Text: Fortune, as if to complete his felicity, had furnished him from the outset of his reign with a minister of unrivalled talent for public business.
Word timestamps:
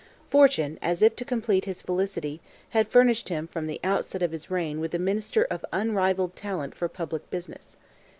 Fortune, 0.31 0.79
as 0.81 1.03
if 1.03 1.15
to 1.17 1.23
complete 1.25 1.65
his 1.65 1.83
felicity, 1.83 2.41
had 2.69 2.87
furnished 2.87 3.29
him 3.29 3.45
from 3.45 3.67
the 3.67 3.79
outset 3.83 4.23
of 4.23 4.31
his 4.31 4.49
reign 4.49 4.79
with 4.79 4.95
a 4.95 4.97
minister 4.97 5.43
of 5.51 5.63
unrivalled 5.71 6.35
talent 6.35 6.73
for 6.73 6.89
public 6.89 7.29
business. 7.29 7.77